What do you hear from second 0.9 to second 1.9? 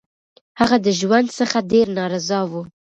ژوند څخه ډير